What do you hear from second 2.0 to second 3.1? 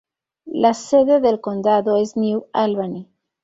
es New Albany.